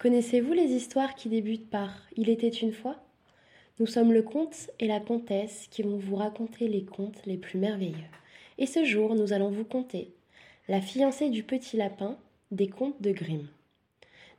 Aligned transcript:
Connaissez-vous 0.00 0.54
les 0.54 0.72
histoires 0.72 1.14
qui 1.14 1.28
débutent 1.28 1.68
par 1.68 1.90
Il 2.16 2.30
était 2.30 2.48
une 2.48 2.72
fois 2.72 2.96
Nous 3.78 3.86
sommes 3.86 4.14
le 4.14 4.22
comte 4.22 4.70
et 4.78 4.86
la 4.86 4.98
comtesse 4.98 5.68
qui 5.70 5.82
vont 5.82 5.98
vous 5.98 6.16
raconter 6.16 6.68
les 6.68 6.86
contes 6.86 7.20
les 7.26 7.36
plus 7.36 7.58
merveilleux. 7.58 8.08
Et 8.56 8.64
ce 8.64 8.82
jour, 8.82 9.14
nous 9.14 9.34
allons 9.34 9.50
vous 9.50 9.66
conter 9.66 10.10
La 10.68 10.80
fiancée 10.80 11.28
du 11.28 11.42
petit 11.42 11.76
lapin 11.76 12.16
des 12.50 12.66
contes 12.66 13.02
de 13.02 13.12
Grimm. 13.12 13.46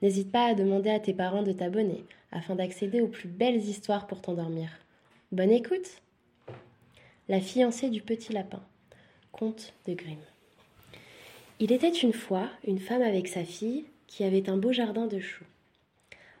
N'hésite 0.00 0.32
pas 0.32 0.46
à 0.46 0.54
demander 0.54 0.88
à 0.88 0.98
tes 0.98 1.12
parents 1.12 1.42
de 1.42 1.52
t'abonner 1.52 2.04
afin 2.32 2.54
d'accéder 2.54 3.02
aux 3.02 3.08
plus 3.08 3.28
belles 3.28 3.60
histoires 3.60 4.06
pour 4.06 4.22
t'endormir. 4.22 4.70
Bonne 5.30 5.52
écoute 5.52 6.00
La 7.28 7.42
fiancée 7.42 7.90
du 7.90 8.00
petit 8.00 8.32
lapin. 8.32 8.62
Conte 9.30 9.74
de 9.86 9.92
Grimm. 9.92 10.24
Il 11.58 11.70
était 11.70 11.90
une 11.90 12.14
fois 12.14 12.48
une 12.66 12.78
femme 12.80 13.02
avec 13.02 13.28
sa 13.28 13.44
fille 13.44 13.84
qui 14.10 14.24
avait 14.24 14.50
un 14.50 14.56
beau 14.56 14.72
jardin 14.72 15.06
de 15.06 15.20
choux. 15.20 15.44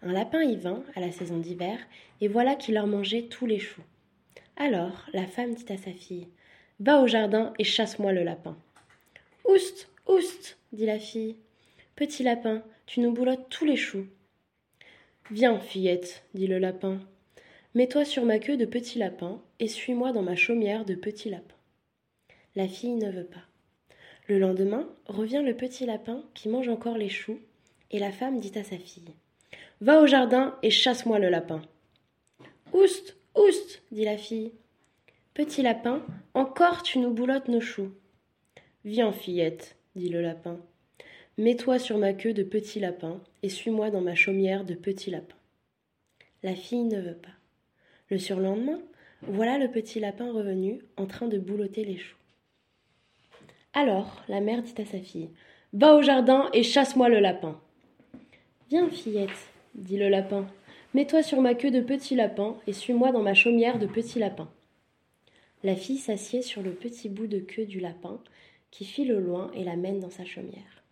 Un 0.02 0.12
lapin 0.12 0.42
y 0.42 0.56
vint 0.56 0.82
à 0.96 1.00
la 1.00 1.12
saison 1.12 1.38
d'hiver, 1.38 1.78
et 2.20 2.28
voilà 2.28 2.56
qu'il 2.56 2.74
leur 2.74 2.86
mangeait 2.86 3.22
tous 3.22 3.46
les 3.46 3.60
choux. 3.60 3.84
Alors 4.56 5.06
la 5.14 5.26
femme 5.26 5.54
dit 5.54 5.72
à 5.72 5.78
sa 5.78 5.92
fille 5.92 6.26
Va 6.80 7.00
au 7.00 7.06
jardin 7.06 7.54
et 7.58 7.64
chasse-moi 7.64 8.12
le 8.12 8.24
lapin. 8.24 8.56
Oust, 9.48 9.88
oust, 10.06 10.58
dit 10.72 10.86
la 10.86 10.98
fille. 10.98 11.36
Petit 11.94 12.22
lapin, 12.24 12.62
tu 12.86 13.00
nous 13.00 13.12
boulottes 13.12 13.48
tous 13.50 13.64
les 13.64 13.76
choux. 13.76 14.06
Viens, 15.30 15.60
fillette, 15.60 16.24
dit 16.34 16.48
le 16.48 16.58
lapin. 16.58 16.98
Mets-toi 17.74 18.04
sur 18.04 18.24
ma 18.24 18.38
queue 18.38 18.56
de 18.56 18.64
petit 18.64 18.98
lapin 18.98 19.40
et 19.60 19.68
suis-moi 19.68 20.12
dans 20.12 20.22
ma 20.22 20.34
chaumière 20.34 20.84
de 20.84 20.94
petit 20.94 21.30
lapin. 21.30 21.54
La 22.56 22.66
fille 22.66 22.96
ne 22.96 23.10
veut 23.10 23.24
pas. 23.24 23.44
Le 24.26 24.38
lendemain, 24.38 24.88
revient 25.06 25.42
le 25.44 25.54
petit 25.54 25.86
lapin 25.86 26.24
qui 26.34 26.48
mange 26.48 26.68
encore 26.68 26.98
les 26.98 27.08
choux, 27.08 27.38
et 27.90 27.98
la 27.98 28.12
femme 28.12 28.40
dit 28.40 28.58
à 28.58 28.64
sa 28.64 28.78
fille 28.78 29.14
Va 29.80 30.00
au 30.00 30.06
jardin 30.06 30.56
et 30.62 30.70
chasse-moi 30.70 31.18
le 31.18 31.28
lapin. 31.28 31.62
Oust, 32.72 33.16
oust, 33.34 33.82
dit 33.90 34.04
la 34.04 34.16
fille. 34.16 34.52
Petit 35.34 35.62
lapin, 35.62 36.04
encore 36.34 36.82
tu 36.82 36.98
nous 36.98 37.12
boulottes 37.12 37.48
nos 37.48 37.60
choux. 37.60 37.90
Viens, 38.84 39.12
fillette, 39.12 39.76
dit 39.96 40.08
le 40.08 40.20
lapin. 40.20 40.58
Mets-toi 41.38 41.78
sur 41.78 41.96
ma 41.96 42.12
queue 42.12 42.34
de 42.34 42.42
petit 42.42 42.80
lapin 42.80 43.20
et 43.42 43.48
suis-moi 43.48 43.90
dans 43.90 44.02
ma 44.02 44.14
chaumière 44.14 44.64
de 44.64 44.74
petit 44.74 45.10
lapin. 45.10 45.36
La 46.42 46.54
fille 46.54 46.84
ne 46.84 47.00
veut 47.00 47.14
pas. 47.14 47.28
Le 48.10 48.18
surlendemain, 48.18 48.80
voilà 49.22 49.58
le 49.58 49.70
petit 49.70 50.00
lapin 50.00 50.32
revenu 50.32 50.82
en 50.96 51.06
train 51.06 51.28
de 51.28 51.38
boulotter 51.38 51.84
les 51.84 51.98
choux. 51.98 52.16
Alors 53.72 54.22
la 54.28 54.40
mère 54.40 54.62
dit 54.62 54.74
à 54.80 54.84
sa 54.84 54.98
fille 54.98 55.30
Va 55.72 55.94
au 55.94 56.02
jardin 56.02 56.50
et 56.52 56.62
chasse-moi 56.62 57.08
le 57.08 57.20
lapin. 57.20 57.60
Viens, 58.70 58.88
fillette, 58.88 59.50
dit 59.74 59.96
le 59.96 60.08
lapin. 60.08 60.46
Mets-toi 60.94 61.24
sur 61.24 61.40
ma 61.40 61.56
queue 61.56 61.72
de 61.72 61.80
petit 61.80 62.14
lapin 62.14 62.56
et 62.68 62.72
suis-moi 62.72 63.10
dans 63.10 63.20
ma 63.20 63.34
chaumière 63.34 63.80
de 63.80 63.86
petit 63.88 64.20
lapin. 64.20 64.48
La 65.64 65.74
fille 65.74 65.98
s'assied 65.98 66.40
sur 66.40 66.62
le 66.62 66.70
petit 66.70 67.08
bout 67.08 67.26
de 67.26 67.40
queue 67.40 67.66
du 67.66 67.80
lapin 67.80 68.20
qui 68.70 68.84
file 68.84 69.12
au 69.12 69.18
loin 69.18 69.50
et 69.56 69.64
la 69.64 69.74
mène 69.74 69.98
dans 69.98 70.10
sa 70.10 70.24
chaumière. 70.24 70.84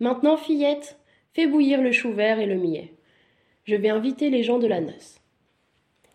Maintenant, 0.00 0.38
fillette, 0.38 0.98
fais 1.34 1.46
bouillir 1.46 1.82
le 1.82 1.92
chou 1.92 2.14
vert 2.14 2.38
et 2.38 2.46
le 2.46 2.54
millet. 2.54 2.94
Je 3.64 3.76
vais 3.76 3.90
inviter 3.90 4.30
les 4.30 4.42
gens 4.42 4.58
de 4.58 4.66
la 4.66 4.80
noce. 4.80 5.20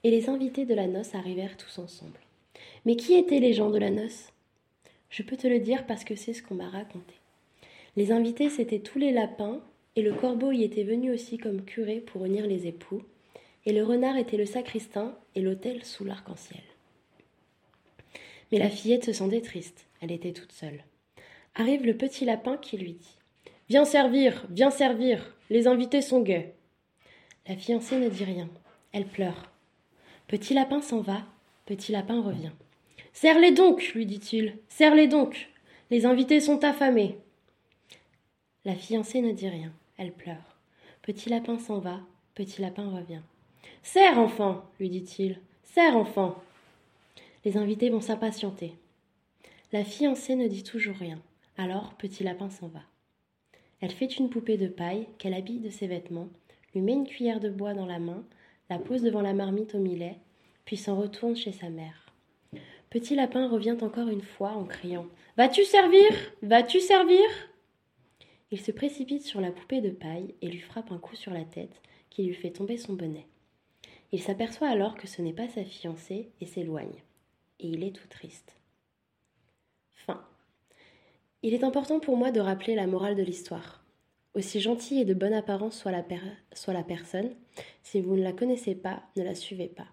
Et 0.04 0.10
les 0.10 0.30
invités 0.30 0.66
de 0.66 0.74
la 0.74 0.88
noce 0.88 1.14
arrivèrent 1.14 1.58
tous 1.58 1.78
ensemble. 1.78 2.20
Mais 2.88 2.96
qui 2.96 3.14
étaient 3.14 3.40
les 3.40 3.54
gens 3.54 3.70
de 3.70 3.78
la 3.78 3.92
noce? 3.92 4.34
Je 5.12 5.22
peux 5.22 5.38
te 5.38 5.46
le 5.46 5.60
dire 5.60 5.86
parce 5.86 6.04
que 6.04 6.16
c'est 6.16 6.34
ce 6.34 6.42
qu'on 6.42 6.56
m'a 6.56 6.70
raconté. 6.70 7.14
Les 7.96 8.12
invités, 8.12 8.50
c'étaient 8.50 8.80
tous 8.80 8.98
les 8.98 9.12
lapins, 9.12 9.62
et 9.96 10.02
le 10.02 10.14
corbeau 10.14 10.52
y 10.52 10.64
était 10.64 10.84
venu 10.84 11.12
aussi 11.12 11.38
comme 11.38 11.64
curé 11.64 12.00
pour 12.00 12.26
unir 12.26 12.48
les 12.48 12.68
époux, 12.68 13.04
et 13.66 13.74
le 13.74 13.84
renard 13.84 14.18
était 14.18 14.38
le 14.38 14.46
sacristain, 14.46 15.16
et 15.36 15.42
l'autel 15.42 15.84
sous 15.84 16.06
l'arc-en-ciel. 16.06 16.62
Mais 18.52 18.60
la 18.60 18.70
fillette 18.70 19.06
se 19.06 19.14
sentait 19.14 19.42
triste, 19.42 19.86
elle 20.02 20.12
était 20.12 20.34
toute 20.34 20.52
seule. 20.52 20.84
Arrive 21.56 21.86
le 21.86 21.96
petit 21.96 22.26
lapin 22.26 22.58
qui 22.58 22.78
lui 22.78 22.94
dit 22.94 23.18
Viens 23.70 23.86
servir, 23.86 24.46
viens 24.50 24.72
servir, 24.72 25.36
les 25.50 25.68
invités 25.68 26.02
sont 26.02 26.22
gais. 26.22 26.54
La 27.48 27.56
fiancée 27.56 27.98
ne 27.98 28.10
dit 28.10 28.24
rien, 28.24 28.50
elle 28.92 29.06
pleure. 29.06 29.52
Petit 30.28 30.54
lapin 30.54 30.82
s'en 30.82 31.02
va, 31.02 31.26
petit 31.66 31.92
lapin 31.92 32.22
revient. 32.22 32.52
Serre-les 33.14 33.52
donc, 33.52 33.92
lui 33.94 34.06
dit-il, 34.06 34.58
serre-les 34.70 35.08
donc, 35.08 35.50
les 35.90 36.06
invités 36.06 36.40
sont 36.40 36.64
affamés. 36.64 37.18
La 38.64 38.76
fiancée 38.76 39.22
ne 39.22 39.32
dit 39.32 39.50
rien, 39.50 39.74
elle 40.02 40.12
pleure. 40.12 40.58
Petit 41.04 41.30
lapin 41.30 41.60
s'en 41.60 41.78
va, 41.78 42.00
petit 42.34 42.60
lapin 42.60 42.90
revient. 42.90 43.22
Serre, 43.84 44.18
enfant, 44.18 44.66
lui 44.80 44.90
dit-il, 44.90 45.40
serre, 45.64 45.96
enfant. 45.96 46.42
Les 47.46 47.56
invités 47.56 47.92
vont 47.92 48.02
s'impatienter. 48.02 48.74
La 49.72 49.84
fiancée 49.84 50.36
ne 50.36 50.48
dit 50.48 50.64
toujours 50.64 50.96
rien, 50.96 51.20
alors 51.56 51.94
petit 51.94 52.24
lapin 52.24 52.50
s'en 52.50 52.68
va. 52.68 52.82
Elle 53.80 53.92
fait 53.92 54.18
une 54.18 54.30
poupée 54.30 54.58
de 54.58 54.68
paille 54.68 55.08
qu'elle 55.20 55.36
habille 55.36 55.60
de 55.60 55.70
ses 55.70 55.86
vêtements, 55.86 56.30
lui 56.74 56.82
met 56.82 56.94
une 56.94 57.08
cuillère 57.08 57.40
de 57.40 57.50
bois 57.50 57.76
dans 57.76 57.86
la 57.86 58.00
main, 58.00 58.24
la 58.72 58.80
pose 58.80 59.04
devant 59.04 59.22
la 59.22 59.34
marmite 59.34 59.76
au 59.76 59.80
millet, 59.80 60.18
puis 60.66 60.78
s'en 60.78 60.96
retourne 60.96 61.36
chez 61.36 61.52
sa 61.52 61.70
mère. 61.70 62.12
Petit 62.90 63.16
lapin 63.16 63.48
revient 63.48 63.78
encore 63.82 64.10
une 64.10 64.24
fois 64.24 64.52
en 64.52 64.66
criant 64.66 65.06
Vas-tu 65.38 65.64
servir? 65.64 66.10
Vas-tu 66.42 66.80
servir? 66.80 67.22
Il 68.52 68.60
se 68.60 68.72
précipite 68.72 69.24
sur 69.24 69.40
la 69.40 69.52
poupée 69.52 69.80
de 69.80 69.90
paille 69.90 70.36
et 70.42 70.50
lui 70.50 70.60
frappe 70.60 70.92
un 70.92 70.98
coup 70.98 71.16
sur 71.16 71.32
la 71.32 71.46
tête 71.46 71.82
qui 72.10 72.24
lui 72.24 72.34
fait 72.34 72.52
tomber 72.52 72.78
son 72.78 72.94
bonnet. 72.94 73.26
Il 74.12 74.22
s'aperçoit 74.22 74.68
alors 74.68 74.96
que 74.96 75.08
ce 75.08 75.22
n'est 75.22 75.34
pas 75.34 75.48
sa 75.48 75.64
fiancée 75.64 76.30
et 76.42 76.46
s'éloigne. 76.46 77.02
Et 77.62 77.68
il 77.70 77.84
est 77.84 77.96
tout 77.96 78.08
triste. 78.10 78.58
Fin. 79.94 80.22
Il 81.44 81.54
est 81.54 81.64
important 81.64 82.02
pour 82.02 82.18
moi 82.18 82.32
de 82.32 82.42
rappeler 82.42 82.76
la 82.76 82.88
morale 82.88 83.16
de 83.16 83.24
l'histoire. 83.24 83.86
Aussi 84.34 84.60
gentille 84.60 85.00
et 85.00 85.06
de 85.06 85.14
bonne 85.14 85.34
apparence 85.34 85.78
soit 85.78 85.92
la, 85.92 86.04
personne, 86.84 87.32
si 87.84 88.02
vous 88.02 88.16
ne 88.16 88.24
la 88.24 88.34
connaissez 88.34 88.76
pas, 88.76 89.04
ne 89.16 89.24
la 89.24 89.36
suivez 89.36 89.68
pas. 89.68 89.88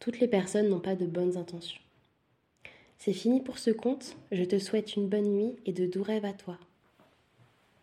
Toutes 0.00 0.20
les 0.20 0.28
personnes 0.28 0.68
n'ont 0.68 0.80
pas 0.80 0.96
de 0.96 1.06
bonnes 1.06 1.36
intentions. 1.38 1.80
C'est 2.98 3.12
fini 3.12 3.40
pour 3.40 3.58
ce 3.58 3.70
conte, 3.70 4.16
je 4.32 4.44
te 4.44 4.58
souhaite 4.58 4.96
une 4.96 5.08
bonne 5.08 5.30
nuit 5.30 5.56
et 5.64 5.72
de 5.72 5.86
doux 5.86 6.02
rêves 6.02 6.24
à 6.24 6.32
toi. 6.32 6.58